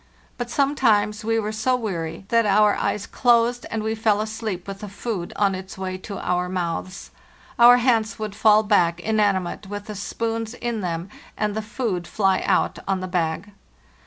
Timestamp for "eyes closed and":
2.73-3.83